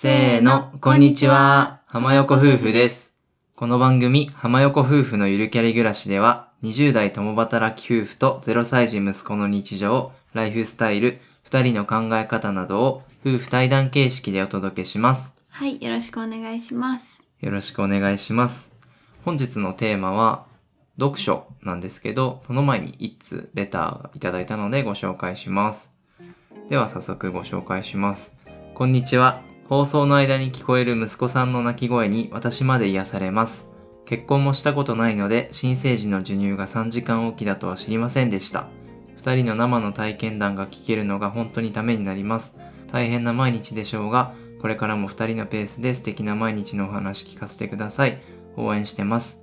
[0.00, 1.80] せーの、こんにちは。
[1.86, 3.16] 浜横夫婦です。
[3.56, 11.18] この番組、浜横夫婦のゆるキャリ暮らしでは、20代共働き夫婦と0歳児息子の日常、ライフスタイル、
[11.50, 15.34] 2人の考え方などを夫婦対談形式でお届けします。
[15.48, 17.20] はい、よろしくお願いします。
[17.40, 18.72] よろしくお願いします。
[19.24, 20.44] 本日のテーマは、
[20.96, 25.90] 読書なんですけど、その前に一通レターがいただいたのでご紹介します。
[26.70, 28.36] では早速ご紹介します。
[28.74, 29.47] こんにちは。
[29.68, 33.68] 放送の間に聞こえる息子さんの泣き声に私まで癒されます。
[34.06, 38.68] 結婚もしたことないので、新生児の授乳が3時間おきだとは知りませんでした。
[39.18, 42.56] 二人の生の体験談が聞けるのが本当にためになります。
[42.90, 44.32] 大変な毎日でしょうが、
[44.62, 48.22] これからも二人のペースで素敵な毎日のお話聞かせてください。
[48.56, 49.42] 応援してます。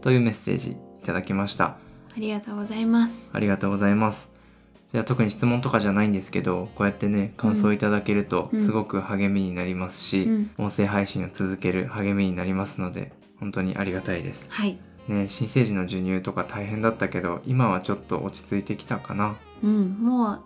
[0.00, 1.64] というメッセージいただきました。
[1.66, 1.78] あ
[2.16, 3.32] りがとうございます。
[3.34, 4.37] ありがとうございます。
[4.92, 14.50] じゃあ特に質問とかじゃないんですけど、こうやってね、感想いただけるとうんすごく励みになりますし、うん音声配信を続ける励みになりますので、本当にありがたいです。
[14.50, 14.78] はい。
[15.08, 19.36] ね、新生児の授乳とか大変だったけど、今はちょっと落ち着いてきたかな。
[19.62, 20.42] うん、もう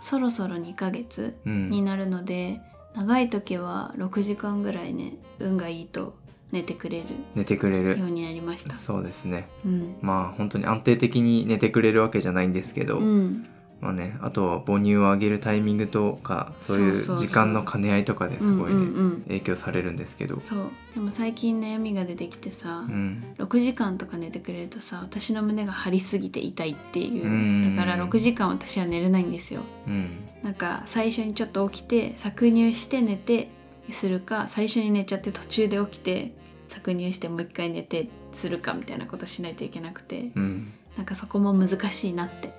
[0.00, 1.70] そろそろ2ヶ月うん。
[1.70, 2.60] になるので、
[2.94, 6.16] 長い時は6時間ぐらいね、運がいいと
[6.50, 8.10] 寝てくれる寝てくれるよう。
[8.10, 8.74] になりました。
[8.74, 9.48] そうですね。
[9.64, 9.96] うん。
[10.02, 13.46] まあ本当に安定的に寝てくれるわけじゃないんですけど、うん、
[13.82, 19.22] まあね、あとは母乳をあげるタイミングとかそういう時間の兼ね合いとかですごいね、うんうんうん。
[19.22, 20.38] 影響されるんですけど。
[20.38, 20.70] そう。
[20.94, 23.34] でも最近悩みが出てきてさ、うん。
[23.38, 27.24] 6時間とか寝てくれるとさ私の胸が張りすぎて痛いっていう。
[27.24, 27.76] うん。
[27.76, 29.62] だから6時間私は寝れないんですよ。
[29.88, 30.10] うん。
[30.44, 33.48] なんか最初にちょっと起きて搾乳して寝て
[33.90, 36.36] するか最初に寝ちゃって途中で起きて
[36.68, 40.30] 搾乳してもう一回寝てするかみたいなことしないといけなくて。
[40.36, 40.72] うん。
[40.96, 42.52] なんかそこも難しいなって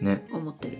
[0.00, 0.26] ね。
[0.32, 0.78] 思ってる。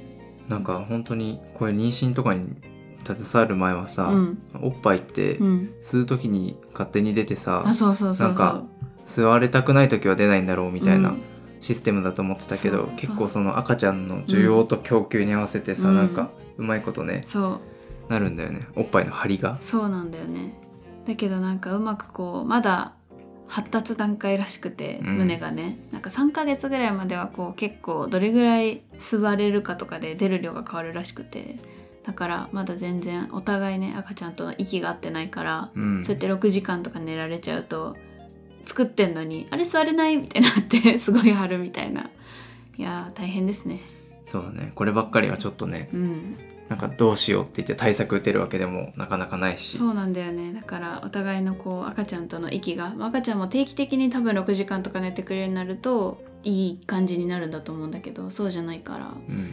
[0.48, 2.56] なんか本当にこれ妊娠とかに
[3.04, 4.38] 携わる前はさ、うん。
[4.62, 5.74] おっぱいってうん。
[5.80, 8.28] 吸う時に勝手に出てさ、あそうそうそうそう。
[8.28, 8.64] なんか
[9.06, 11.22] 吸われたくない時は出ないんだろうみたいなうん。
[11.60, 15.96] システムだと思ってたけど、そう結構その赤ちゃんの需要と供給に合わせてさ、うん。
[15.96, 17.60] なんかうまいことねそ
[18.08, 18.10] う。
[18.10, 18.66] なるんだよね。
[18.76, 19.56] おっぱいの張りが。
[19.60, 20.54] そうなんだよね。
[21.06, 22.94] だけどなんかうまくこうまだ
[23.46, 25.18] 発達段階らしくてうん。
[25.18, 31.56] 胸がね、なんか3ヶ月ぐらいまではこう結構どれぐらい吸われるかとかで出る量が変わるらしくて。
[32.04, 36.04] だからまだ全然お互いね赤ちゃんとの息が合ってないから、うん。
[36.04, 37.96] そうやって6時間とか寝られちゃうと
[38.66, 40.16] 作ってんのにあれ吸われない？
[40.18, 42.10] みたいになって すごい張るみたいな。
[42.76, 43.80] いやー大変ですね。
[44.26, 44.72] そうだね。
[44.74, 45.88] こればっかりはちょっとね。
[45.92, 46.36] うん
[46.68, 49.76] なんかどうしようって言って対策打てるわけでもなかなかないし。
[49.76, 50.52] そうなんだよね。
[50.52, 52.94] だからお互いのこう赤ちゃんとの息が。
[52.96, 59.14] まあ赤ちゃんも定期的に多分6時間とか寝てくれるようになるといい感じになるんだと思うんだけどそうじゃないから。
[59.28, 59.50] うん。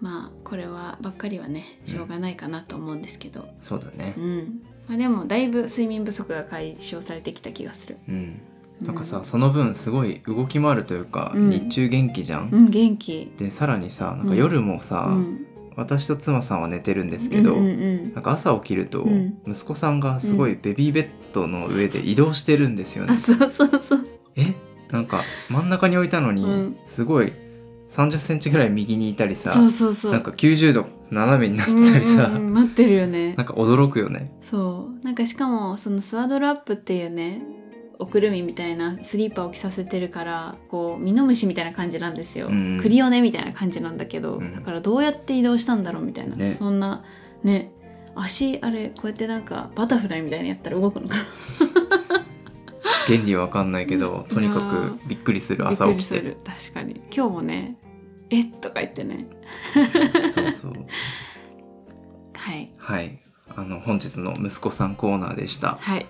[0.00, 3.48] まあこれはばっかりはねしょうがないかなと思うんですけど。
[3.62, 4.14] そうだね。
[4.18, 7.96] うん、まあ、でもだいぶ睡眠不足が解消されてきた気がする。
[8.08, 8.40] うん。
[8.82, 11.50] なんかさ、その分すごい動き回るというか、うん。
[11.50, 13.32] 日中元気じゃん、うん元気。
[13.38, 14.36] でさらにさなんかうん。
[14.36, 15.46] 夜もさ、うん
[15.76, 17.70] 私と妻さんは寝てるんですけど、うんうんう
[18.10, 18.14] ん。
[18.14, 19.38] なんか朝起きると、うん。
[19.46, 23.12] 息子さんがすごいベビーベッドの上で移動してるんですよね。
[23.12, 24.06] あ、そうそうそう。
[24.36, 24.54] え？
[24.90, 26.76] なんか真ん中に置いたのに、うん。
[26.88, 27.32] すごい
[27.88, 30.12] 3 0センチぐらい右にいたりさそうそうそう。
[30.12, 33.34] なんか90度斜めになってたりさ、うんうんうん待ってるよね。
[33.34, 34.32] なんか驚くよね。
[34.42, 35.04] そう。
[35.04, 37.42] なんかしかもそのスワドルアップっていうね
[38.02, 42.80] おくるみみたいなスリーパーを着させてるからこうミノムシみたいな感じなんですよ、うん。
[42.82, 44.52] クリオネみたいな感じなんだけど、うん。
[44.52, 46.56] だからどうやって移動したんだろうみたいな、ね。
[46.58, 47.04] そんな
[47.44, 47.70] ね。
[48.14, 51.22] 足あれこうやってなんかバタフライみたいにやったら動くのかな。
[53.06, 56.20] 原理わかんないけどとにかくびっくりする朝起きて。
[56.20, 57.00] る確かに。
[57.14, 57.76] 今日もね
[58.30, 59.26] 「えっ?」とか言ってね。
[60.34, 60.72] そうそう。
[62.34, 62.72] はい。
[62.76, 63.22] はい
[63.56, 65.78] あの本日の息子さんコーナーでした。
[65.80, 66.06] はい。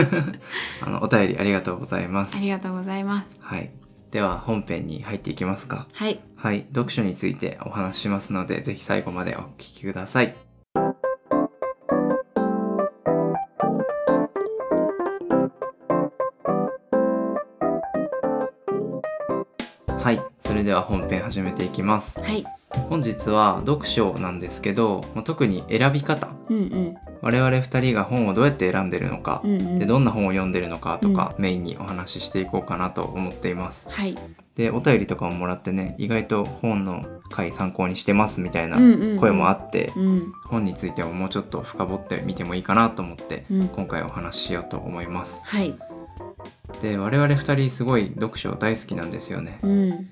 [0.82, 2.36] あのお便りありがとうございます。
[2.36, 3.38] ありがとうございます。
[3.40, 3.70] はい。
[4.10, 5.86] では本編に入っていきますか。
[5.94, 6.20] はい。
[6.36, 6.66] はい。
[6.72, 10.34] 読書についてお話ししますのでぜひ最後までお聞きください。
[19.98, 20.22] はい。
[20.40, 22.20] それでは本編始めていきます。
[22.20, 26.34] はい本日は読書なんですけどまあ特に選び方。
[26.48, 26.96] うんうん。
[27.22, 29.78] 我々2人が本をどうやって選んでるのか、うんうん。
[29.78, 33.88] でどんな本を読んでるのかとか、メインにお話ししていこうかなと思っています。
[33.90, 34.16] はい。
[34.56, 39.20] でお便りとかももらってね意外と本の回参考にしてますみたいなうんうんうん。
[39.20, 40.32] 声もあって、うん。
[40.44, 43.68] 本についてももうちょっと深掘ってみてもいいかなと思ってうん。
[43.68, 45.42] 今回お話ししようと思います。
[45.44, 45.74] はい。
[46.82, 49.58] で我々2人すごい読書大好きなんですよね。
[49.62, 50.08] うん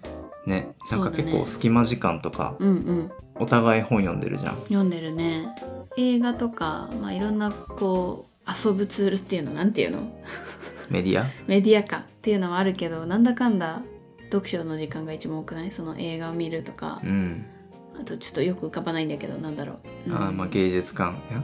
[0.48, 3.10] ねなんか結構隙間時間とかうんうん。
[3.40, 4.56] お互い本読んでるじゃん。
[4.64, 5.54] 読んでるね。
[5.96, 9.98] 映画とか、まあ、いろんなこう遊ぶツールっていうのなんていうの？
[10.90, 11.26] メディア？
[11.46, 13.82] メディアかっていうのはあるけどなんだかんだ
[14.32, 15.70] 読書の時間が一番多くない？
[15.70, 17.00] その映画を見るとか。
[17.04, 17.44] うん。
[18.00, 19.74] あとちょっとよく浮かばないんだけどなんだろ
[20.06, 20.16] う、うん。
[20.16, 21.14] あーまあ芸術館。
[21.32, 21.42] や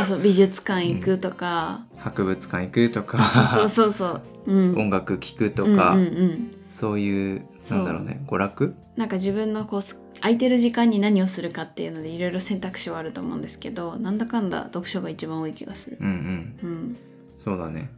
[0.00, 3.18] あそう美術館行くとか、博物館行くとか。
[3.22, 4.06] そうそうそうそ
[4.46, 6.54] う、うん、音楽聴くとか、うんうんうん。
[6.70, 8.20] そういうなんだろうね。
[8.26, 8.74] 娯楽？
[8.96, 15.98] なんか自分のこうす空いてる時間に何をするかっていうのでいろいろ選択肢はあると思うんですけどなんだかんだ読書が一番多い気がする。
[16.00, 16.58] うんうん。
[16.62, 16.96] うん、
[17.38, 17.90] そうだね。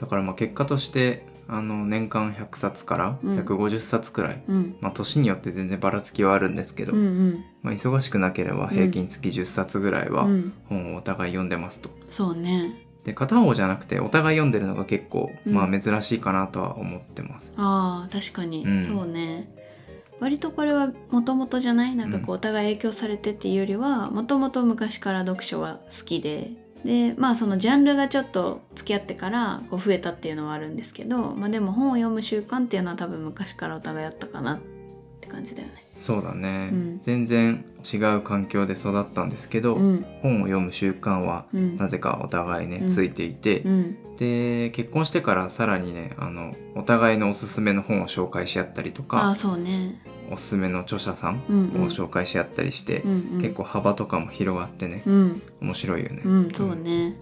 [0.00, 3.38] だからまあ結果としてあの年間100冊からうん。
[3.38, 7.44] 150冊くらい、うん、まあ年によって全然ばらつきはあるんですけど、うんうん。
[7.62, 11.90] まあ、忙しくなければ平均月10冊ぐらいはうん、本をお互い読んでますと。
[12.08, 12.86] そうね。
[13.04, 15.54] で片方じゃなくてお互い読んでるのが結構、うん。
[15.54, 17.52] まあ珍しいかなとは思ってます。
[17.56, 18.84] ああ確かに、うん。
[18.86, 19.50] そうね。
[20.20, 21.94] 割とこれはもともとじゃない？
[21.96, 22.34] なんかこううん。
[22.36, 26.50] お互い影響されてっていうよりはもともと昔から読書は好きで。
[26.84, 34.60] でまあそのジャンルがちょっと付き合ってからこう増えたっていうのはあるんですけど、まあ、でも本を読む習慣っていうのは多分昔からお互いあったかなっ
[35.20, 35.74] て感じだよね。
[35.98, 36.98] そうだね、うん。
[37.02, 40.06] 全然違う環境で育ったんですけど、うん。
[40.22, 41.76] 本を読む習慣はうん。
[41.76, 42.88] なぜかお互いね、うん。
[42.88, 44.16] ついていて、うん。
[44.16, 50.00] で結婚してからさらにねあのお互いのおすすめの本を紹介し合ったりとかそうね。
[50.30, 51.36] おすすめの著者さん。
[51.38, 55.42] を紹介し合ったりして、うんうん、結構幅とかも広がってね、うん。
[55.60, 56.22] 面白いよね。
[56.24, 57.16] うんそうね、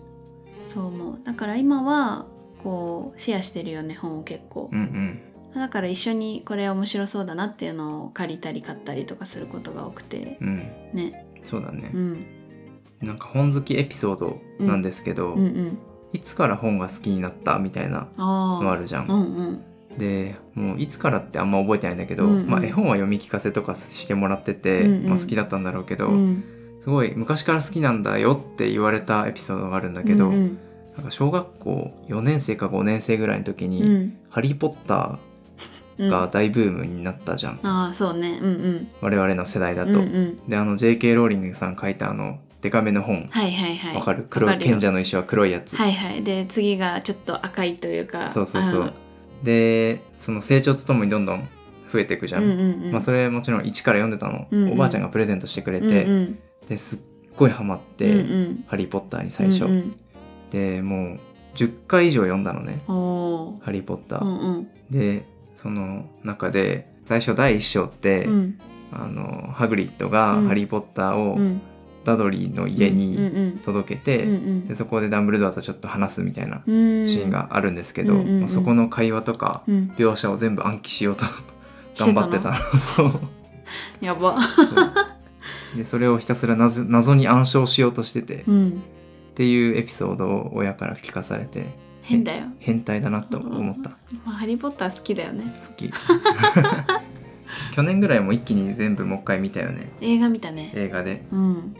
[0.67, 1.21] そう思う。
[1.25, 2.27] だから今は
[2.63, 4.69] こうシェアしてるよね本を結構。
[4.73, 5.21] うんうん
[5.55, 10.39] だから一緒にこれ面白そうだなっていうのを借りたり買ったりとかすることが多くて。
[10.41, 10.56] うん。
[10.93, 11.27] ね。
[11.45, 11.91] そうだね。
[11.93, 12.27] う、ん。
[13.00, 15.79] なんか本好きエピソードなんですけど、うんうん
[16.11, 19.09] いつから本が好きになったみたいなああのあるじゃん。
[19.09, 19.65] うんうん。
[19.99, 22.47] でもういつからってあんま覚えてないんだけど、うんうん。
[22.49, 25.09] まあ、絵本は読み聞かせとかしてもらってて、うんうん。
[25.11, 26.45] まあ、好きだったんだろうけど、うん。
[26.81, 30.59] すごい昔から好きなんだよって言われたエピソードがあるんだけど、うんうん。
[30.97, 34.17] なんか小学校4年生か5年生ぐらいの時に「うん。
[34.31, 35.19] ハリー・ポッタうんー」
[35.99, 38.39] が大ブームになったじゃん、ああそうね。
[38.41, 38.89] うんうん。
[39.00, 40.00] 我々の世代だうんと。
[40.00, 40.37] うん。
[40.49, 43.29] であの JK ローリングさん書いたあのデカめの本。
[43.31, 43.97] はいはいはい。
[43.97, 44.27] わかる？
[44.29, 46.23] 黒い賢者の石は黒いやつ、はいはい。
[46.23, 48.93] で次がちょっと赤いというかそうそうそう。
[49.43, 51.49] でその成長とともにどんどん
[51.93, 52.93] 増えていくじゃん、うんうんうん。
[52.93, 54.73] まあ、それもちろん一から読んでたの、うんうん。
[54.73, 56.39] おばあちゃんがプレゼントしてくれて、うんうん。
[56.69, 56.99] ですっ
[57.37, 58.65] ごいハマって、うんうん。
[58.67, 59.97] ハリー・ポッターに最初、うんうん。
[60.50, 61.21] でもう
[61.55, 62.83] 10回以上読んだのね。
[62.87, 64.69] ハリー・ポッター、うんうん。
[64.91, 65.25] で
[65.61, 68.61] その中で最初第1章って、うん。
[68.91, 70.49] あのハグリッドがうん。
[70.49, 71.61] ハリー・ポッターをうん。
[72.05, 73.59] ダドリーの家うんにうん。
[73.59, 74.25] 届けて、
[74.67, 81.27] でそこでダンブルドアとちょっと話すみたいなシシーンがあるんですけど、まあそこの会話とかうん、描写を全部暗記しようと
[81.99, 82.51] 頑張ってた。
[82.51, 82.57] の。
[82.79, 83.21] そう。
[84.01, 84.37] やば、
[85.77, 88.83] でそれをひたすら謎謎に暗唱しようとしてて、っうん、
[89.35, 91.67] ていうエピソードを親から聞かされて
[92.09, 93.91] 変だよ、変態だなと思った。
[94.25, 95.55] まあ、ハリー・ポッター好きだよね。
[95.61, 95.91] 好き。
[97.75, 99.91] 去年ぐらいも一気に全部もう一回見たよね。
[100.01, 100.73] 映画見たね。
[100.75, 101.23] 映画で。
[101.31, 101.77] うん。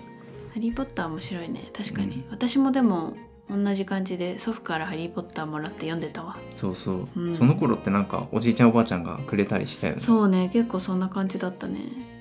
[0.53, 1.71] ハリー・ポッター面白いね。
[1.75, 2.25] 確かに、うん。
[2.31, 3.17] 私もでも
[3.51, 6.37] 同じ感じで祖父からハリー・ポッターもらって読んでたわ。
[6.55, 7.37] そうそう、うん。
[7.37, 10.01] その頃ってなんかおじいちゃんおばあちゃんがくれたりしたよね。
[10.01, 10.51] そうね。
[10.53, 12.18] 結構そんな感じだったね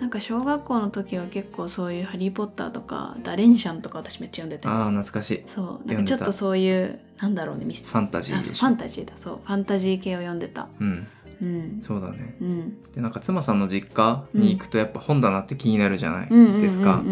[0.00, 4.68] なんか小学校の時は結構そういう「ハリー・ポッター」とか「ダレンシャン」とか私めっちゃ読んでて。
[4.68, 5.42] ああ懐かしい。
[5.46, 5.88] そう。
[5.88, 7.86] なんかちょっとそういうなんだろうねミス。
[7.86, 10.68] ファンタジーファンタジーだそうファンタジー系を読んでた。
[10.78, 11.06] うん。
[11.40, 11.82] うん。
[11.86, 12.36] そうだね。
[12.40, 12.82] うん。
[12.92, 16.28] でなんか妻さんの実家に行くとやっぱ本棚って気になるじゃない？
[16.60, 17.02] ですか。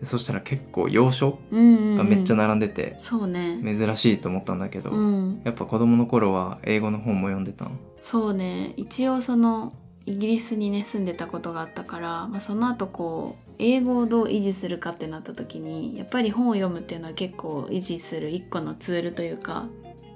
[0.00, 2.94] でそしたら結構洋書がめっちゃ並んでて。
[2.98, 3.60] そうね。
[3.64, 5.40] 珍しいと思ったんだけど、うん。
[5.44, 7.72] やっぱ子供の頃は英語の本も読んでたの？
[8.00, 8.74] そうね。
[8.76, 9.72] 一応その
[10.08, 19.66] イギリスにね住んでたことがあったから、まあ、その後こう英語をどう維持するかってなった時にやっぱり本を読むっていうのは結構維持する一個のツールというか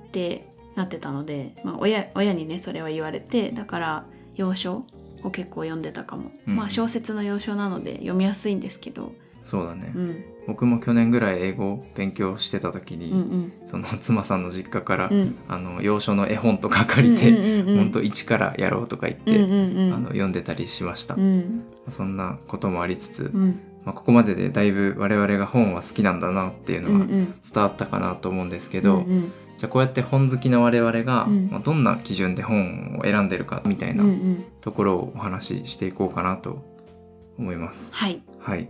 [0.06, 4.86] ってなってたので、まあ、親親にねそれは言われてだから洋書
[5.22, 6.56] を結構読んでたかも、うん。
[6.56, 13.52] まあ小説の洋書なので読みやすいんですけど、そうだね、うん、僕も去年ぐらい英語を勉強してた時に、うんうん。
[13.66, 15.36] その妻さんの実家から、うん。
[15.48, 17.78] あの洋書の絵本とか借りて、うんうんうんうん。
[17.78, 19.94] ほんと一からやろうとか言って、うんうんうん。
[19.94, 21.62] あの読んでたりしました、うん。
[21.90, 23.60] そんなこともありつつ、うん。
[23.84, 29.32] まあ、ここまででだいぶ我々が本は好きなんだなっていうのは伝わったかなと思うんですけど、うんうん。
[29.58, 31.48] じゃあこうやって本好きな我々が、うん。
[31.52, 34.04] まあ、どんな基準で本を選んでるかみたいな
[34.60, 36.64] ところをお話ししていこうかなと
[37.38, 37.94] 思います。
[37.94, 38.20] はい。
[38.40, 38.68] はい。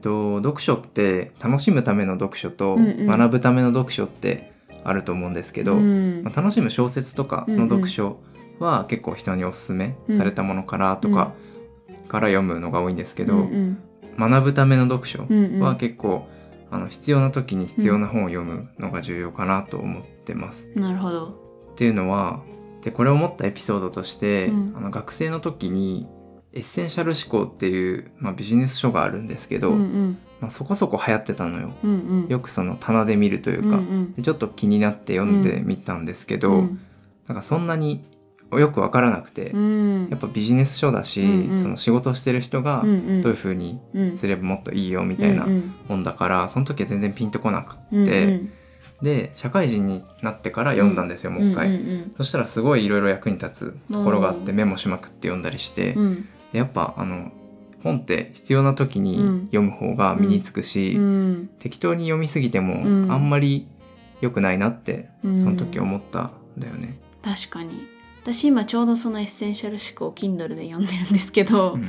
[0.00, 3.06] えっと読書って楽しむための読書とうんうん。
[3.06, 4.52] 学ぶための読書って
[4.82, 6.22] あると思うんですけど、うん。
[6.24, 8.18] まあ、楽しむ小説とかの読書
[8.58, 11.32] は結構人におすすめされたものからとか
[12.08, 13.40] から読むのが多いんですけど、うん
[14.18, 14.30] うん。
[14.30, 15.60] 学ぶための読書うんうん。
[15.60, 16.26] は結構
[16.70, 20.68] あの必要な時に必要な本を読むのが重要かなと思ってます。
[20.76, 21.26] なるほど。
[21.72, 22.42] っていうのは
[22.80, 24.76] でこれを思ったエピソードとして、うん。
[24.76, 26.06] あの学生の時に
[26.52, 30.18] 「エッセンシャル思考」っていう、まあ、ビジネス書があるんですけど、うんうん。
[30.40, 31.74] まあ、そこそこ流行ってたのよ。
[31.84, 31.94] うんう
[32.26, 32.28] ん。
[32.28, 34.12] よくその棚で見るというか、うんうん。
[34.14, 36.80] でちょっと気になって読んでみたんですけど、うん
[37.26, 38.02] なんかそんなに
[38.52, 40.08] よく分からなくて、うん。
[40.10, 41.62] やっぱビジネス書だし、うんうん。
[41.62, 45.46] その仕事してる人がどういう風にうんすればもっといいよみたいな
[45.86, 48.52] 本だからその時は全然ピンとこなくって、うんうん。
[49.02, 51.80] で社会人になってから読んだんですよ、もう一回。
[52.16, 57.30] そしたらすごいいろいろ役に立つところがあってうんメモしまくって読んだりして、うんでやっぱあの
[57.82, 59.40] 本って必要な時にうん。
[59.46, 61.50] 読む方が身につくし、うん。
[61.58, 63.10] 適当に読みすぎてもうん。
[63.10, 63.66] あんまり
[64.20, 65.40] 良くないなってうん。
[65.40, 66.98] その時思ったんだよね。
[67.22, 67.86] 確かに。
[68.22, 71.84] 私今ちょうどそのエッセンシャル思考を Kindle で読んでるんですけど、うん。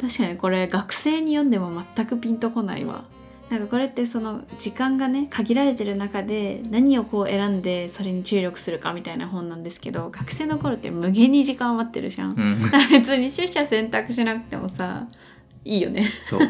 [0.00, 3.04] 確かにこれ学生に読んでも全くピンとこないわ
[3.50, 15.06] なんかこれってその時間がね限られてる中で何をこう選んでそれに注力するかみたいな本なんですけど学生の頃って無限に時間余ってるじゃん、うん、 別に取捨選択しなくてもさ
[15.66, 16.04] いいよね。
[16.22, 16.40] そう。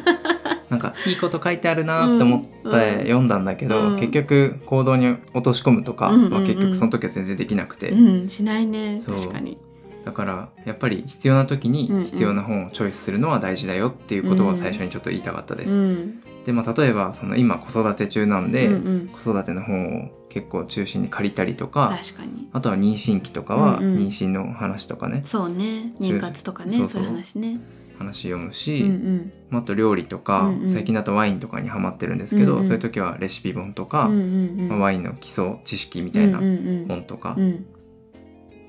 [0.69, 2.71] なんかいいこと書いてあるなって思っうん。
[2.71, 3.97] て読んだんだけど、うん。
[3.97, 6.47] 結局行動に落とし込むとかはうんうんうん。
[6.47, 9.01] 結局その時は全然できなくて、うんしないね。
[9.05, 9.57] 確かに。
[10.05, 16.09] だからやっぱり必要な時にうんうん必要な本をチョイスするのは大事だよっていうことは最初にちょっと言いたかったです。
[16.47, 19.09] うんでまあ例えばその今子育て中なんで、うんうん。
[19.09, 22.49] 子育ての本を結構中心に借りたりとか確かに。
[22.53, 23.99] あとは妊娠期とかはうんうん。
[23.99, 25.93] 妊娠の話とかね、そうね。
[25.99, 26.87] 妊活とかね。
[26.87, 27.61] そういう話ね。
[27.99, 29.33] 話読むうし、んうん。
[29.51, 30.71] まあ、あと料理とか、うんうん。
[30.71, 32.65] 最近だとワインとかにハマってるんですけど、うんうん。
[32.65, 34.69] そういう時はレシピ本とか、うんうんうん。
[34.69, 36.89] まあ、ワインの基礎知識みたいなうんうんうん。
[36.89, 37.67] 本とか、うん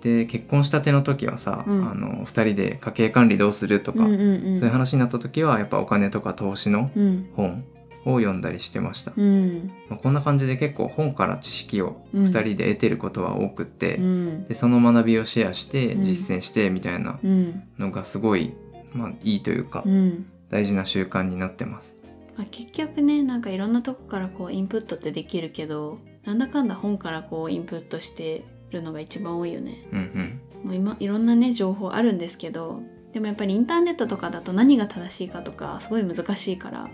[0.08, 1.90] で結婚したての時はさ、うん。
[1.90, 4.58] あの2人で家計管理どうするとか、うんうんうん。
[4.58, 7.30] そういう話になった時はやっぱお金とか投資のうん。
[7.36, 7.66] 本
[8.06, 9.72] を読んだりしてました、うん。
[9.90, 12.26] まあ、こんな感じで結構本から知識をうん。
[12.26, 14.48] 2人で得てることは多くって、うん。
[14.48, 16.04] でその学びをシェアしてうん。
[16.04, 17.64] 実践してみたいなうん。
[17.78, 18.54] のがすごい、
[18.94, 20.28] まあ、いいというか、うん。
[20.50, 21.96] 大事な習慣になってます。
[22.38, 29.88] まあ、結局ねなんかいろんなとこからこうインプットってできるけどなんだかんだ本からこうインプットしてるのが一番多いよね。
[29.92, 32.82] うんうんもう今いろんなね情報あるんですけど
[33.14, 36.86] でもやっぱりインターネットとかだと何が正しいかとかすごい難しいからや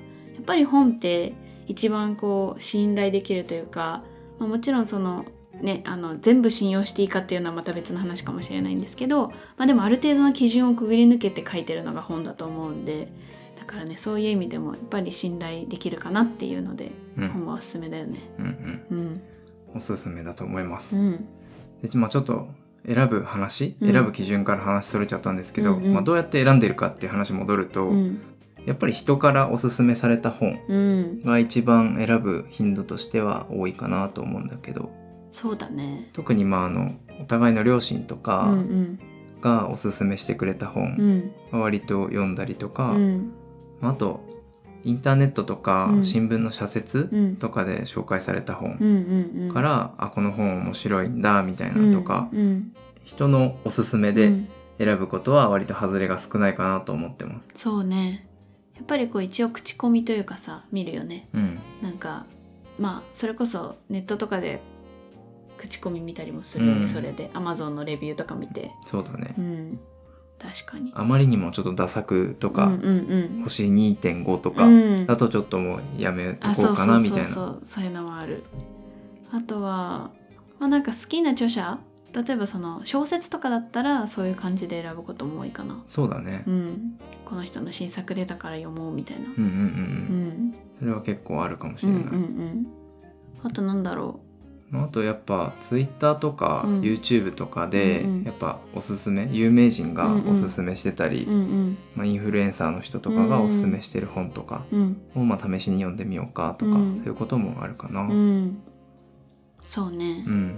[0.42, 1.34] っぱり本って
[1.68, 4.03] 一番こう信頼できるというか、
[4.39, 5.25] まあ、もちろんその
[5.62, 13.08] ねあの全部信用していいかっていうのはまた別の話かもしれないんですけど、まあ、でもある程度の基準をくぐり抜けて書いてるのが本だと思うんで
[13.58, 18.20] だからねそういう意味でもやっぱり信頼できるかなっていうのでうん本はおすすめだよね。
[18.39, 19.22] うんうんうん、
[19.75, 20.96] おすすめだと思います。
[20.96, 21.27] うん、
[21.90, 22.48] でまあ、ちょっと
[22.88, 23.92] 選ぶ話、うん。
[23.92, 25.94] 選ぶ基準から話それちゃったんですけど、うんうん。
[25.94, 28.22] まあ、どうやって選んでるかっていう話戻ると、うん、
[28.66, 34.92] やっぱり人からおすすめされた本うん、が一番選ぶ頻度としては多いかなと思うんだけど。
[35.32, 36.10] そうだね。
[36.13, 38.54] 特にまああのお互いの両親とうか
[39.42, 43.34] がおすすめしてくれたう本ん、は割と読んだりとか、うん、
[43.82, 44.22] まああと
[44.86, 48.78] インターネットとかうん新聞の社説うん、とかで紹介された本
[49.54, 52.30] から、あこの本面白いんだみたいなのとか、
[53.04, 54.48] 人のおすすめでうん
[54.80, 57.63] 選ぶことは割と外れが少ないかなと思ってます。
[57.63, 58.28] そうね。
[58.75, 61.30] やっぱりこう一応口コミというかさ見るよね。
[61.34, 62.25] うん、なんか
[62.80, 64.62] まあそれこそネットとかで
[65.58, 68.72] 口コミ見たりもするよね、うんそれで Amazon のレビューとか見て。
[68.86, 69.42] そうだねう。
[69.42, 69.80] ん、
[70.40, 70.92] 確かに。
[70.96, 75.06] あまりにもちょっとダ作とか、うんうんうん、星2.5とかうん。
[75.06, 77.25] だとちょっともうやめとあこうかなみたいな。
[77.25, 78.44] そういうのもある。
[79.32, 80.12] あとは
[80.60, 81.80] まあなんか好きな著者。
[82.13, 85.84] 例えばその小説とかだったらそういう感じで選ぶことも多いかな。
[85.88, 86.44] そうだね。
[86.46, 86.52] う。
[86.52, 87.00] ん。
[87.25, 89.25] この人の新作出たから読もうみたいな。
[89.25, 89.50] うんうんうんう。
[89.50, 90.50] うん。
[90.50, 92.02] んそれは結構あるかもしれない。
[92.04, 92.68] うんうんうん。
[93.44, 94.23] あとなんだろま
[94.74, 96.82] ああとやっぱ Twitter とかうん。
[96.82, 98.24] YouTube とかでうんうん。
[98.24, 101.27] やっぱおすすめ有名人がおすすめしてたり、
[101.96, 105.01] まあ、インフルエンサーの人とかがおすすめしてる本とかうん。
[105.15, 106.98] をまあ試しに読んでみようかとか、うん。
[106.98, 108.08] そういうこともあるかな。
[109.65, 110.56] そうね、うん。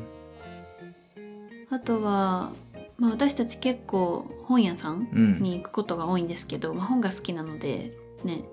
[1.70, 2.52] あとは
[2.98, 5.10] まあ私たち結構本屋さん。
[5.42, 7.94] に行くことが多いんですけど、まあ、本が好きなので
[8.24, 8.44] ね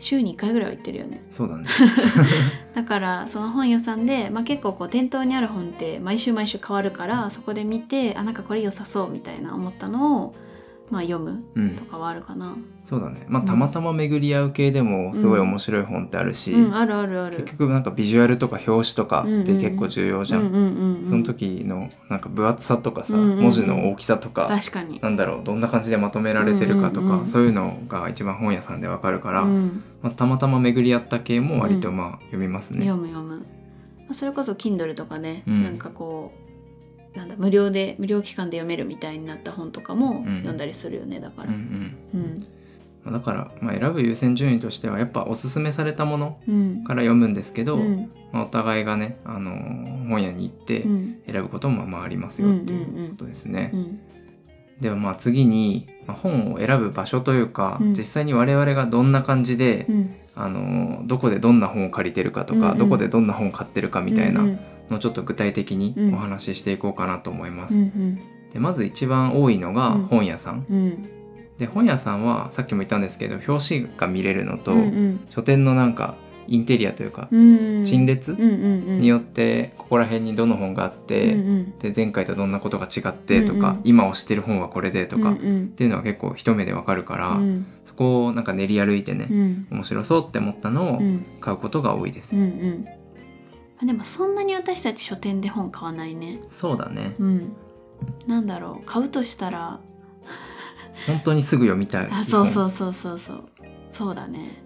[0.00, 1.66] 週に1回ぐらいは行ってるよねそうだね。
[2.74, 10.34] だからその本屋さんで、まあ、結構こう店頭にある本って毎週毎週変わるからそこで見てあなんかこれ良さそうみたいな思ったのを、
[10.90, 11.70] まあ、読むうん。
[11.76, 12.56] とかはあるかな。
[12.84, 13.24] そうだね。
[13.28, 13.46] まあうん。
[13.46, 17.44] たまたま巡り合う系でもすごい面白い本ってあるし、うん、あるあるある。
[17.44, 23.42] 結局なんかビジュアルとか表紙とかって結構重要じゃん、うんうんうんうん、その時のなんか分厚さとかさ、うんうんうん。
[23.42, 24.98] 文字の大きさとか確かに。
[24.98, 27.26] なんだろうどんな感じでまとめられてるかとか、うんうんうん。
[27.26, 32.84] そういうのが一番本屋さんでわかるから、うん、まあ、たまたま巡り合った系も割とまあ読みますね。
[32.84, 33.36] 読む読む。
[33.36, 33.44] ま
[34.10, 35.62] あそれこそ Kindle とかね、うん。
[35.62, 36.49] なんかこう
[37.14, 40.36] なんだ無料で無料期間で読めるみたいになった本とかもうん。
[40.38, 41.48] 読んだりするよねだから。
[41.48, 41.54] うん
[42.14, 42.20] うん。
[42.20, 42.46] うん。
[43.04, 46.84] まあだから、まあ、選ぶ優先順位としてはやっぱおすすめされたものうん。
[46.84, 48.10] から読むんですけど、うん。
[48.32, 51.16] まあ、お互いがね、あのー本屋に行ってうん。
[51.26, 53.70] 選ぶこともまあありますよっていうことですね。
[53.74, 54.00] うん。
[54.80, 57.94] ではまあ次に、まあ、本を選ぶ場所というか、うん。
[57.94, 60.14] 実際に我々がどんな感じで、うん。
[60.36, 62.78] あのーどこでどんな本を借りてるかとか、うんうん。
[62.78, 66.14] どこでどんな本を買ってるかみたいなうんうんのをちょっと具体的にうん。
[66.14, 67.74] お話ししていこうかなと思います。
[67.74, 68.20] うんうん。
[68.52, 70.02] でまず一番多いのがうん。
[70.06, 70.66] 本屋さん。
[70.68, 71.08] うん。
[71.58, 75.20] で本屋さんはさっきも言ったんですけど表紙が見れるのと、うんうん。
[75.30, 76.16] 書店のなんか
[76.48, 79.00] インテリアというか、うん陳列うんうんうん。
[79.00, 81.78] によってここら辺にどの本があって、うんうん。
[81.78, 83.80] で前回とどんなことが違ってとか、うんうん。
[83.84, 85.68] 今推してる本はこれでとか、っうんうん。
[85.68, 87.66] ていうのは結構一目でわかるから、うん。
[87.84, 89.66] そこをなんか練り歩いてね、うん。
[89.70, 91.24] 面白そうって思ったのをうん。
[91.40, 92.34] 買うことが多いです。
[92.34, 92.86] うんうん
[93.82, 96.40] あでもそんなに私たち書店で本買わないね。
[96.50, 97.14] そうだね。
[97.18, 97.52] うん。
[98.26, 98.84] なんだろう。
[98.84, 99.80] 買うとしたら。
[101.06, 102.08] 本当にすぐ読みたい。
[102.10, 103.44] あそうそううそうそうそう。
[103.90, 104.62] そうだね。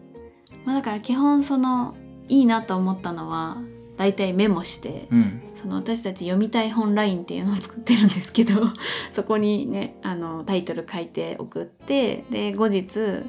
[0.65, 1.95] まあだから基本その
[2.29, 3.59] いいなと思ったのは
[3.97, 5.43] だいたいメモしてうん。
[5.55, 8.61] その私たち読みたい本ラインっていうのを作ってるんですけど
[9.13, 13.25] そこにねあのタイトル書いて送ってで後日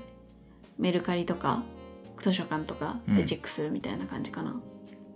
[0.78, 1.64] メルカリとか
[2.20, 4.60] 図書館とかでチェックするみたいな感じかな。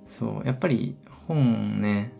[0.10, 0.98] そうやっぱり
[1.28, 2.12] 本ね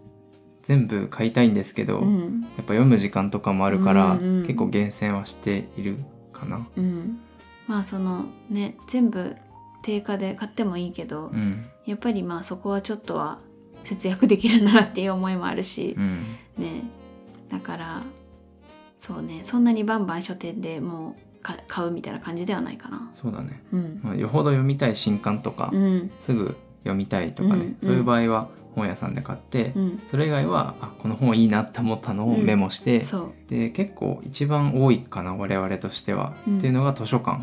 [0.64, 4.44] 全部買いたいんですけど、やっうんぱ読む時間とかもあるから、うんうん。
[4.44, 5.98] 結構厳選はしている
[6.32, 6.68] かな。
[6.78, 7.20] うん、
[7.68, 9.36] まあそのね全部
[9.82, 11.66] 定価で買ってもいいけど、うん。
[11.86, 13.40] やっぱりまあそこはちょっとは
[13.84, 16.18] 節約できるならっていう思いもあるしう、ん。
[16.58, 16.84] ね。
[17.50, 18.04] だから
[19.00, 23.10] そうねそんなにバンバン書店でもうか買うみたいな感じではないかな。
[23.14, 24.00] そうだね、うん。
[24.04, 26.12] まあ、よほど読みたい新刊とか、うん。
[26.20, 36.58] すぐ読みたいとかね、うんそういう場合は本屋さんで買って、うん、それ以外はあこの本いいなって思ったのをメモして、そで結構一番多いかな我々としては、うん。
[36.60, 37.42] っていうのが図書館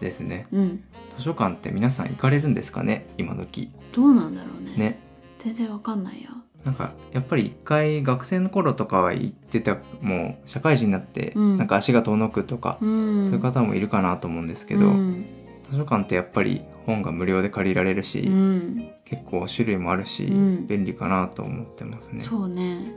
[0.00, 0.48] ですね。
[0.52, 0.84] うん。
[1.16, 3.70] 図書館って皆さん行かれるんですかね今時？
[3.92, 4.74] どうなんだろうね。
[4.76, 5.00] ね。
[5.38, 6.30] 全然わかんないや。
[6.64, 11.56] なんかやっぱり一回学生の頃とかは行ってたもう社会人になってうん。
[11.56, 15.24] なんか足が遠のくとか、うん、そういう方もいるかなと思うんですけど、うん。
[15.70, 18.92] 図書館ってやっぱり本が無料で借りられるし、うん。
[19.04, 20.66] 結構種類もあるし、うん。
[20.66, 22.22] 便利かなと思ってますね。
[22.22, 22.92] そうね。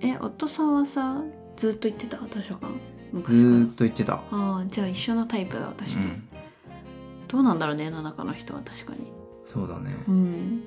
[0.00, 1.22] え夫さんはさ
[1.56, 2.18] ずっと行ってた？
[2.28, 2.72] 図書館？
[3.12, 4.14] 昔ずーっと言ってた。
[4.14, 6.28] ああじゃあ一緒のタイプだ私と、うん、
[7.28, 9.12] どうなんだろうね世の中の人は確かに。
[9.44, 9.94] そうだね。
[10.08, 10.64] うん。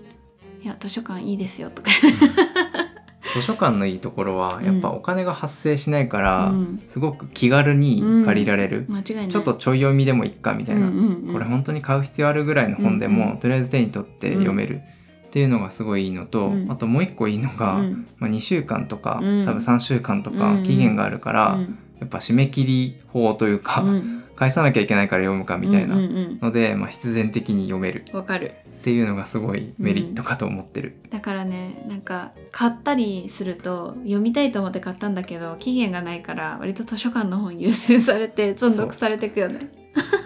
[0.61, 1.91] いや図書館いいですよとか
[3.33, 6.83] 図書館のいいところはやっぱお金が発生しないから、うん。
[6.87, 9.29] すごく気軽に借りられる、間違いない。
[9.29, 11.33] ちょっとちょい読みでもいっかみたいな、うんうんうん。
[11.33, 13.31] これ本当に買う必要あるぐらいの本でも、うん。
[13.31, 14.81] うんとりあえず手に取って読める。
[15.25, 16.71] っていうのがすごいいいのと、うん。
[16.71, 18.07] あともう一個いいのが、うん。
[18.17, 19.45] まあ、2週間とか、うん。
[19.45, 20.63] 多分3週間とかうんうん。
[20.63, 21.77] 期限があるから、うん。
[21.99, 28.05] やっぱ締め切り法というか、うん返さなきゃいけないから読むかみたいなうんうんので、まあ、必然的に読める。
[28.11, 28.53] うんわかる。
[28.77, 30.95] っていうのがすごいメリットかと思ってる。
[31.09, 39.59] だからねなんか買ったりすると読みたいと思って買ったんだけど期限がないから割と図書館の本優先されて存続されていくよね。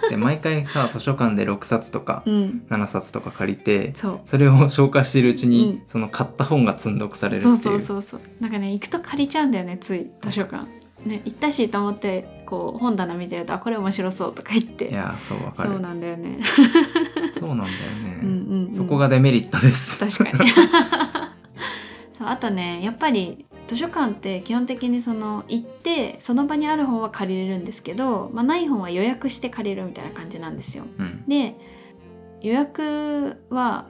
[0.10, 2.64] で毎回さ図書館で6冊とかうん。
[2.70, 4.20] 7冊とか借りてそう。
[4.26, 5.84] それを消化しているうちに、うん。
[5.88, 7.58] その買った本が積んどくされるってそいう。
[7.58, 8.20] うそうそうそう。
[8.42, 10.68] なんかね行くと借りちゃうんだよねつい図書館。
[11.06, 14.90] ね行ったしと思ってこう本棚見てるとあこれ面白そうとか言って。
[14.90, 15.70] いやそうわかる。
[15.70, 16.38] そうなんだよね。
[17.40, 19.98] そうなんだよね、 うんうん、うん、そこがデメリットです。
[19.98, 20.50] 確かに。
[22.12, 30.84] そうあとねやっぱり図書館って基本的にその行ってその場にある本は借りれるんですけど、まあ、ない本は予約して借りるみたいな感じなんですよ。
[31.00, 31.24] うん。
[31.30, 31.56] で
[32.42, 33.88] 予約は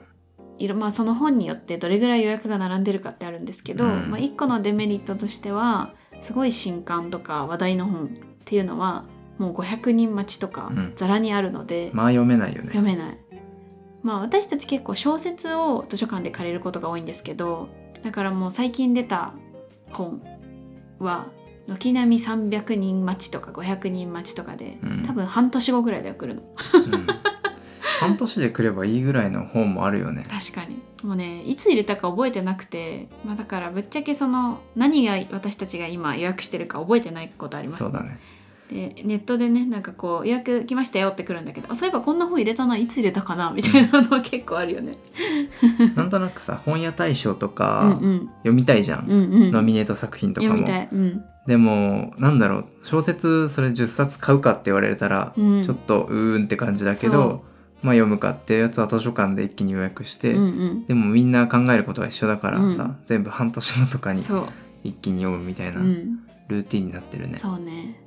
[0.58, 4.08] いろまあその本によってどれぐらい予約が並んでるかってあるんですけど、うん。
[4.08, 9.04] まあ、1個のデメリットとしてはすごい新刊とか話題の本っていうのは
[9.38, 10.92] もう500人待ちとかうん。
[10.94, 12.68] ざらにあるので、まあ読めないよね。
[12.68, 13.18] 読めない。
[14.02, 17.68] まあ私たち結構小説を図書館で借りることが多いんですけど
[18.02, 19.32] だからもう最近出た
[19.92, 20.20] 本
[20.98, 21.28] は
[21.68, 25.02] 軒並み300人待ちとか500人待ちとかで、うん。
[25.06, 26.42] 多分半年後ぐらいで来るの。
[26.42, 27.06] うん
[28.02, 30.24] 半年で来ればいいぐらいの本もあるよね。
[30.28, 30.80] 確かに。
[31.02, 38.18] もうねいつ入れたか覚えてなくて、まあ、だからぶっちゃけその何が私たちが今予約してるか覚えてないことありますそうだね。
[38.72, 44.94] でネットでねなんかこう予約来ましたよってくるんだけどあそういえばこんな本入れたないつ入れたかなみたいなのは結構あるよね。
[45.94, 49.52] なんとなくさ本屋大賞とうか読みたいじゃん、うんうん。
[49.52, 50.54] ノミネート作品とかも。
[50.54, 50.88] 読みたい。
[50.90, 51.24] うん。
[51.46, 55.64] でもなんだろう小説それ10冊買うかって言われたら、うん。
[55.64, 57.44] ちょっとうーんって感じだけそど
[57.82, 60.86] まあ読むかっていうやつは図書館で一気に予約して、うんうん。
[60.86, 62.96] でもみんな考えることが一緒だからさ、うん。
[63.06, 64.22] 全部半年後とかに
[64.84, 67.38] 一気に読むみたいなうん、ルーティンになってるね。
[67.38, 68.00] そうね。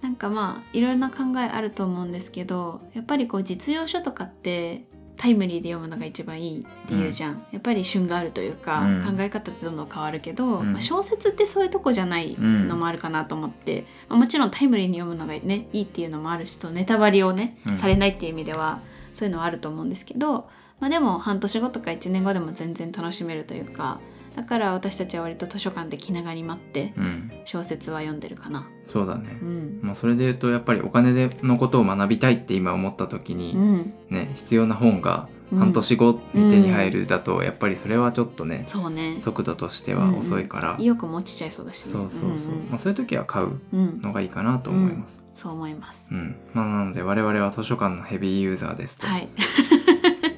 [0.00, 4.82] なんかまあいろいろな考えあると思うんですけどやっぱりこう実用書とかって
[5.16, 9.04] タイムリーで読むのが一番いいっていうじゃん、やっぱり旬があるというか、うん。
[9.04, 10.72] 考え方ってどんどん変わるけど、うん。
[10.72, 17.76] まあ、小説ってそういうとこじゃないのもあるかなと思って、まあもちろんタイムリーに読むのがねいいっていうのもあるしとネタバレをね、うん。
[17.76, 18.80] されないっていう意味では
[19.12, 20.48] そういうのはあると思うんですけど、
[20.80, 24.00] まあ、でも半年後とか1年後でも全然楽しめるというか
[24.34, 28.66] だから私たちは割と図書館で気長に待ってうん、小説は読んでるかな。
[28.86, 29.38] そうだね。
[29.42, 29.44] う。
[29.44, 29.80] ん。
[29.82, 35.58] まあ、それで言うとやっぱりお金でのことを学びたいって今思った時に、うん、ね必要な本がうん。
[35.58, 39.20] 半年後に手に入るだとやっぱりそれはちょっとね、そうね。
[39.20, 41.92] 速度としては遅いから、意欲も落ちちゃいそうだしね。
[41.92, 42.28] そうそうそう、
[42.70, 45.21] まあ、そういう時は買ううんうん、うんのがいいかなと思います。
[45.34, 46.08] そう思います。
[46.10, 46.36] うん。
[46.52, 49.24] まあ、なので我々は図書館のヘビーユーザーですと、はい。
[49.24, 49.28] っ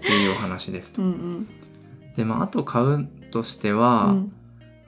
[0.01, 1.03] ていうお話ですと。
[1.03, 1.49] うんうん。
[2.17, 4.33] でまああと買うとしては、うん。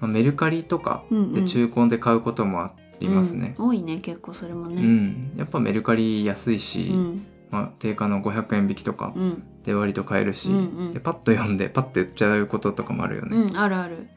[0.00, 1.32] まあ、メルカリとかうんうん。
[1.32, 3.54] で中古で買うこともありますね。
[3.58, 3.68] うん。
[3.68, 7.26] 多いね結構それもうねん、やっぱメルカリ安いし、うん。
[7.50, 9.42] まあ、定価の500円引きとかうん。
[9.64, 10.92] で割と買えるし、うんうん。
[10.92, 13.36] でパッと読んでパッと売っちゃうこととかもあるよね。
[13.36, 14.08] うんあるある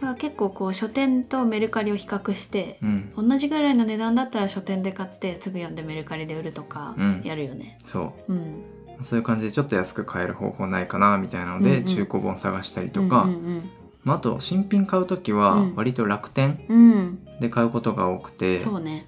[0.00, 7.20] だから結構こう書店とメルカリを比較してうん、同じぐらいの値段だったら書店で買ってすぐ読んでメルカリで売るとかうん。
[7.22, 7.78] やるよね。
[7.84, 8.32] そう。
[8.32, 8.62] うん。
[9.02, 11.84] そういう感じでちょっと安く買える方法ないかなみたいなので、うんうん。
[11.84, 13.70] 中古本探したりとか、うんうん
[14.02, 15.74] まあ、あと新品買う時はうん。
[15.76, 17.18] 割と楽天うん、うん。
[17.40, 19.06] で買うことが多くて、そうね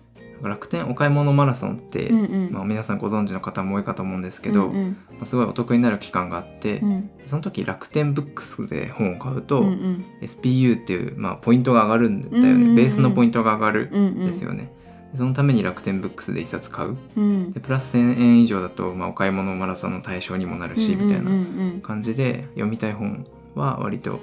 [0.49, 2.53] 楽天お買い物マラソンって、うんうん。
[2.53, 4.97] まあ、皆さんご存知の方も多いかと思うんですけど、うんうん。
[5.11, 7.11] まあすごいお得になる期間があって、うん。
[7.27, 10.05] その時楽天ブックスで本を買うと、うんうん。
[10.21, 12.75] SPU っていう、まあ、ポイントが上がるんだよね、うんうんうん。
[12.75, 14.27] ベースのポイントが上がるうんん。
[14.27, 14.73] ですよね。
[15.13, 16.97] でそのために楽天ブックスで1冊買う。
[17.17, 17.53] うん。
[17.53, 21.73] でプラス1000円以上だと、まあ、お買い物マラソンの対象にもなるし、みたいなうんうん。
[21.75, 23.25] うん感じで読みたい本
[23.55, 24.21] は割と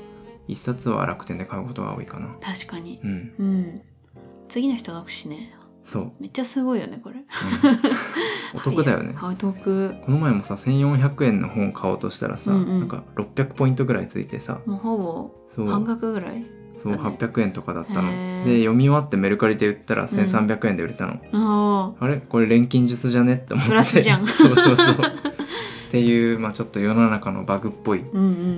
[0.47, 2.27] 1冊は楽天で買うことが多いかな。
[2.41, 2.99] 確かに。
[3.03, 3.81] うん、うん。
[4.47, 5.53] 次の人読しね
[5.89, 7.15] そう、めっちゃすごいよねこれ。
[7.15, 7.23] うん。
[8.59, 9.15] お得だよね。
[9.23, 9.95] お得。
[10.05, 12.79] この前もさ1400円の本買おうとしたらさ、うんうん。
[12.79, 14.61] なんか600ポイントぐらいついてさ。
[14.67, 15.65] もうほそう。
[15.65, 16.45] ぼ半額ぐらい？
[16.77, 17.17] そうだね。
[17.17, 18.11] 800円とかだったの。
[18.45, 22.17] で読み終わってメルカリで売ったら1300円で売れたの、ああれ？
[22.17, 23.33] これ錬金術じゃね？
[23.33, 23.69] って思って。
[23.69, 24.25] プラスじゃん。
[24.29, 24.95] そうそうそう。
[24.95, 28.03] っていう、まあ、ちょっと世の中のバグっぽい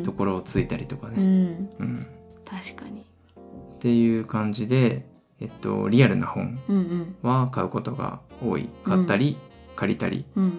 [0.04, 1.70] ところをついたりとかうね、ん。
[1.80, 2.08] うん。
[2.46, 3.02] 確かに。
[3.02, 5.08] っていう感じで、
[5.42, 7.16] えっと、リアルな本うんうん。
[7.22, 8.70] は買うことが多い。
[8.86, 9.38] 買ったり、
[9.76, 10.50] 借りたりうん。
[10.50, 10.54] っ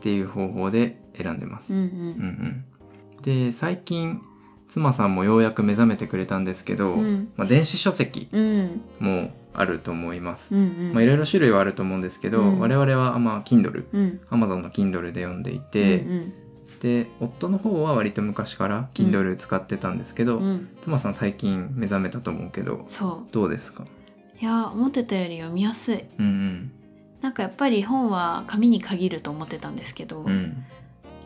[0.00, 1.94] ていう方法で選んでます、うんううんん
[3.16, 4.20] うん、で最近
[4.68, 7.28] 妻さんもようやく目覚めてくれたんですけど、うん。
[7.36, 8.80] まあ、電子書籍うん。
[8.98, 10.92] もあると思います、うんうん。
[10.92, 12.60] まあ、いろいろ種類はあると思うんですけど、うん。
[12.60, 14.20] 我々はまあ Kindle うん。
[14.30, 16.32] Amazon の Kindle で読んでいて、うん
[16.80, 20.44] で夫の方は割と昔から Kindle 使ってたんですけど、うん。
[20.44, 22.86] うん妻さん最近目覚めたと思うけど
[23.32, 23.84] どうですか？
[24.40, 26.04] いや思ってたより読みやすい。
[26.18, 26.72] うん
[27.22, 30.28] なんかやっぱり本は紙に限ると思ってたんですけど、うん。
[30.28, 30.66] うん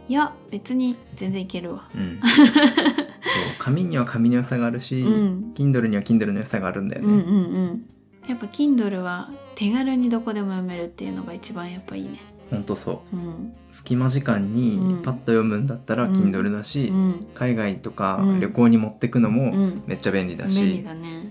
[0.08, 1.88] いや別に全然いけるわ。
[1.94, 2.18] うん。
[2.26, 2.46] そう
[3.60, 5.52] 紙には紙の良さがあるし、うん。
[5.54, 7.84] Kindle には Kindle の良さがあるんだよね、うんうんうん。
[8.26, 12.20] やっぱ Kindle は手軽にどこでも読めるっていうのが一番やっぱいいね。
[12.50, 13.16] ほんとそう。
[13.16, 13.52] うん。
[13.70, 15.02] 隙間時間にうん。
[15.02, 17.26] パッと読むんだったらうん Kindle だし、うん。
[17.34, 18.40] 海外とかうん。
[18.40, 19.82] 旅行に持ってくのうもん。
[19.86, 21.30] めっちゃ便利だし、便利だね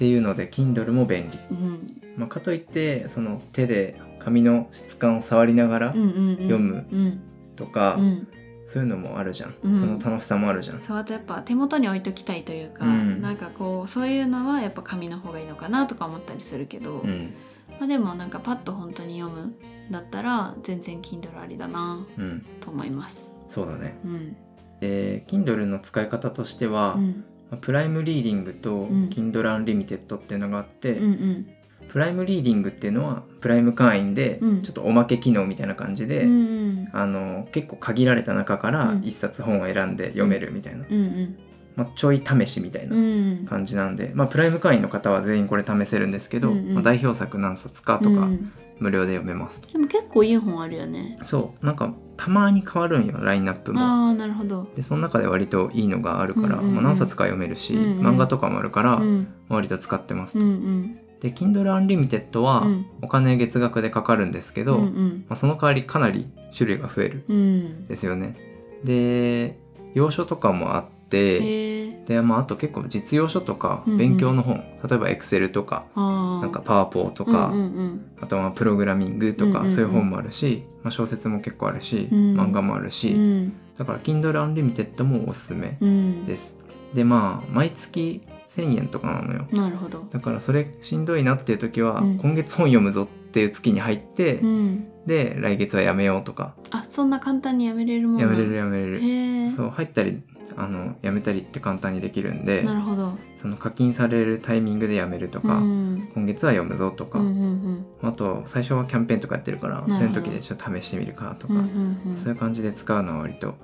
[0.00, 2.00] っていうので Kindle も便利、うん。
[2.16, 6.36] まあ、かといってその手で紙の質感を触りながらうんうんうん。
[6.36, 7.20] 読むうん
[7.54, 8.28] とか、うん。
[8.64, 9.78] そういうのもあるじゃん、うん。
[9.78, 10.80] その楽しさもあるじゃん。
[10.80, 13.20] そうあとやっぱ手元に置いときたいというか、うん。
[13.20, 17.34] なんかこうそういうのはやっぱ紙の方がいいのかなとか思ったりするけど、うん。
[17.78, 19.54] まあ、でもなんかパッと本当に読むん
[19.90, 22.46] だったら全然 Kindle ありだなうん。
[22.62, 23.34] と思います。
[23.50, 23.98] そうだね。
[24.02, 24.36] うん。
[24.80, 27.06] で Kindle の使い方としては、うん。
[27.06, 29.08] まあ Prime Reading とん。
[29.10, 31.46] Kindle Unlimited っていうのがあって、うんうん。
[31.88, 34.62] Prime Reading っていうのはプライム会員でうん。
[34.62, 36.88] ちょっとおまけ機能みたいな感じで、うんうん。
[36.92, 39.04] あの結構限られた中からうん。
[39.04, 41.38] 一冊本を選んで読めるみたいな、うんうん
[41.76, 43.46] まあ、ちょい試しみたいなうん。
[43.46, 46.74] 感じなんで、まあ、プライム会員の方は全員これ試せるんですけど、うんうん。
[46.74, 48.52] まあ、代表作何冊かとかうん。
[48.80, 51.14] 無料で読めます、でも結構いい本あるよね。
[51.22, 51.66] そう。
[51.66, 53.80] なんかたまに変わるんよラインナップも。
[53.80, 54.70] ああなるほど。
[54.74, 56.74] でその中で割といいのがあるから、うんうんうん。
[56.76, 58.06] まあ、何冊か読めるし、うんうん。
[58.06, 59.28] 漫画とかもあるから、うん。
[59.50, 60.98] 割と使ってます、うんうん。
[61.20, 62.86] で Kindle Unlimited はうん。
[63.02, 65.24] お金月額でかかるんですけど、うんうん。
[65.28, 67.58] まあ、その代わりかなり種類が増えるうん。
[67.58, 68.34] んですよね。
[68.82, 69.58] で
[69.92, 73.98] 要所とかもあってで、まあ、あと結構実用書とかうんうん。
[73.98, 76.40] 勉強の本、例えば Excel とかあー。
[76.42, 79.70] なんかパワポとか、うんうんあとはプログラミングとか、うんうんうん。
[79.70, 82.38] そういう本もあるし、まあ、小説も結構あるし、うん。
[82.38, 83.20] 漫画もあるし、うん。
[83.20, 86.26] うんだから Kindle Unlimited もおすすめうん。
[86.26, 86.58] です。
[86.94, 89.46] でまあ毎月1000円とかなのよ。
[89.52, 90.04] なるほど。
[90.10, 92.18] だからそれしんどいなっていう時は、うん。
[92.18, 94.86] 今月本読むぞっていう月に入って、うん。
[95.06, 96.54] で来月はやめようとか。
[96.70, 100.22] あそんな簡単にやめれるもんなやめれるやめれる、そう入ったり
[100.56, 103.12] あのやめたりって簡単にできるんでなるほど。
[103.40, 106.08] その課金されるタイミングでやめるとか、うん。
[106.14, 113.54] 今月は読むぞとか、うんうんあと最初はキャンペーンとかやってるからそういう時でちょっと試してみるかとか、うんうんうんそういう感じで使うのは割と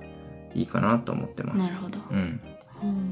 [0.53, 1.57] いいかなと思ってます。
[1.59, 1.99] なるほど。
[2.11, 2.41] うん、
[2.83, 3.09] うん。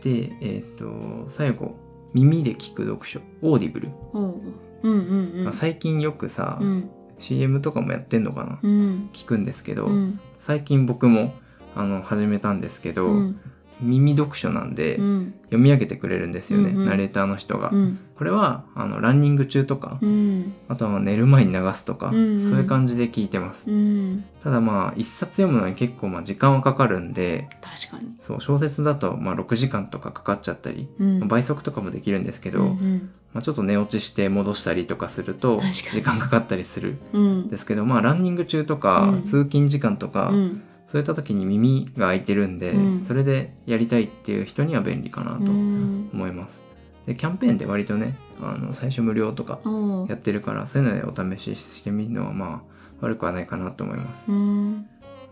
[0.00, 1.76] でえっ、と最後
[2.14, 4.40] 耳で聞く読書 Audible、おう。
[4.82, 5.44] うんうんうん。
[5.44, 6.90] まあ最近よくさ、うん。
[7.18, 9.10] CM とかもやってんのかな、うん。
[9.12, 10.20] 聞くんですけど、うん。
[10.38, 11.34] 最近僕も
[11.74, 13.40] あの始めたんですけど、うん。
[13.82, 15.34] 耳読書なんで、うん。
[15.44, 16.86] 読み上げてくれるんですよね、うんうん。
[16.86, 17.70] ナレーターの人が。
[17.72, 17.98] うん。
[18.16, 20.52] これはあのランニング中とか、うん。
[20.68, 22.40] あとは寝る前に流すとか、うんうん。
[22.42, 23.64] そういう感じで聞いてます。
[23.66, 24.24] うん。
[24.42, 28.14] ただまあ一冊読むのに結構まあ時間はかかるんで確かに。
[28.20, 31.28] そう小説だとまあ6時間とかかかっちゃったり、うん。
[31.28, 33.10] 倍速とかもできるんですけど、うんうん。
[33.32, 39.22] まあ、ちょっと寝落ちして戻したりとかすると時間かかったりするうんんですけどまあランニング中とか、うん。
[39.22, 43.04] 通勤時間とか、うんそういった時に耳が開いてるんで、うん。
[43.04, 46.10] それでやりたいっていう人には便利かなとうん。
[46.12, 46.64] 思います。
[47.06, 49.60] でキャンペーンで割とねあの最初無料とか
[50.08, 54.24] やってるからそういうのでお試ししてみるのはまあ悪くはないかなと思います。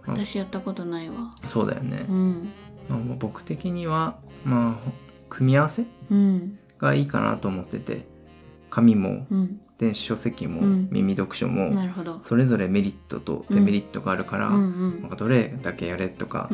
[0.07, 1.29] 私やったことないわ。
[1.45, 2.07] そうだよね。
[2.09, 2.49] うん。
[2.89, 4.91] まあ、僕的にはまあ
[5.29, 6.57] 組み合わせうん。
[6.79, 8.07] がいいかなと思ってて
[8.71, 10.89] 紙もうん電子書籍もうん。
[10.91, 11.73] 耳読書も
[12.23, 16.49] それぞれメリットとデメリットがあるから、なんかどれだけやれとか、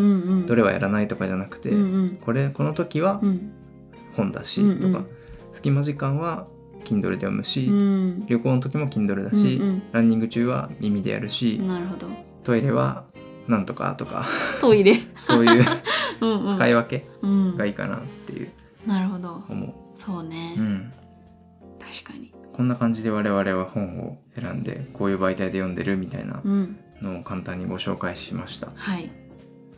[0.46, 1.72] どれはやらないとかじゃなくて、
[2.20, 3.52] これこの時はうん。
[4.16, 5.04] 本だし、とか
[5.52, 6.46] 隙間時間は
[6.84, 8.26] Kindle で読むし、うん。
[8.26, 11.60] 旅行の時も Kindle だし、うんランニング中は耳でやるし、
[12.44, 13.04] トイレは
[13.48, 14.26] なんとかとか
[14.60, 14.98] トイレ。
[15.22, 15.64] そういう
[16.48, 17.56] 使い分けうん。
[17.56, 18.48] がいいかなっていう。
[18.86, 19.42] なるほど。
[19.48, 20.54] 思そうね。
[20.58, 20.60] う。
[20.60, 20.92] うん。
[21.80, 22.23] 確かに
[22.56, 26.78] こんな感じで我々は本を選んでこういう媒体で読んでるみたいなうん。
[27.02, 28.68] のを簡単にご紹介しました。
[28.74, 29.10] はい。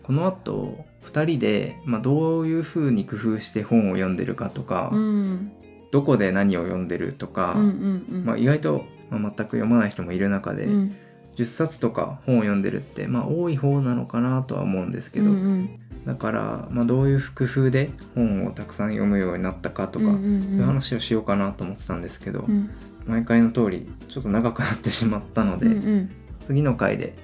[0.03, 5.53] この後2人で、まあ、どういうふうに工夫して本を読んでるかとか、うん。
[5.91, 8.25] どこで何を読んでるとか、うんうんうん。
[8.25, 10.97] まあ、意外と、まあ、全く読まない人もいる中で、うん
[11.37, 15.81] 10冊とか本を読んでるって、まあ、多い方なのかなとは思うんですけど、うんうん。
[16.05, 22.71] だから、まあ、どういう工夫で本をたくさん読むようになったかとか、うんうんうんそういう話をしようかなと思ってたんですけど、うん。
[23.07, 26.11] 毎回の通りちょっと長くなってしまったので、うんうん。
[26.45, 27.15] 次の回で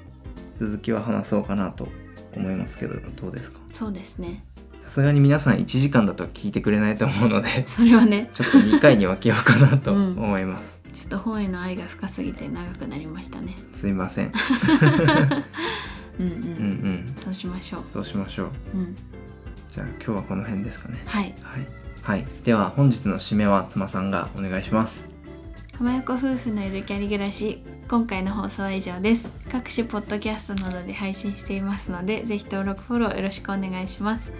[0.59, 1.89] 続きは話そうかなと
[2.37, 3.61] 思いますけどどうですか？
[3.73, 4.43] そうですね。
[4.83, 8.29] さすがに皆さん1時間だと聞いてくれないと思うのでそれはね。
[8.35, 10.19] ちょっと2回に分けようかなとうん。
[10.19, 13.57] 思います、ちょっと本への愛が深すぎて長くなりましたね。
[13.73, 14.33] すいません。
[16.21, 17.15] うんううんうんん。
[17.17, 17.85] そうしましょう。
[17.93, 18.51] そうしましょう。
[18.75, 18.97] うん。
[19.71, 21.03] じゃあ今日はこの辺ですかね。
[21.07, 21.35] はい。
[21.43, 21.67] はい、
[22.03, 25.09] はい、では本日の締めは妻さんがお願いします。
[25.75, 29.33] 浜横夫婦のゆるキャリ暮らし今回の放送は以上です。
[29.51, 34.33] 各種ポッドキャストなどで配信していますのでぜひ登録フォローよろしくお願いします。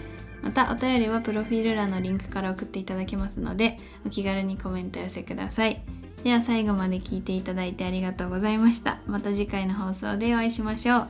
[0.43, 5.81] またお便りはプロフィール欄のリンクから送っていただけますのでお気軽にコメント寄せください
[6.23, 8.99] では最後まで聞いていただいてありがとうございました。
[9.07, 11.07] また次回の放送でお会いしましょう。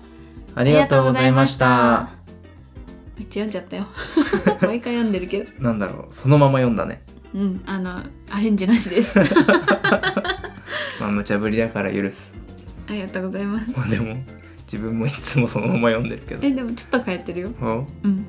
[0.55, 2.09] ありがとうございました。
[3.15, 3.83] めっちゃ読んじゃったよ。
[4.47, 5.63] もう毎回読んでるけど。
[5.63, 6.13] なんだろう。
[6.13, 7.03] そのまま読んだね。
[7.35, 9.19] うんあのアレンジなしです。
[10.99, 12.33] まあ無茶ぶりだから許す。
[12.89, 13.71] ありがとうございます。
[13.75, 14.17] まあでも
[14.65, 16.47] 自分もいつもそのまま読んでるけど。
[16.47, 17.51] えでもちょっと変えてるよ。
[18.03, 18.25] うん。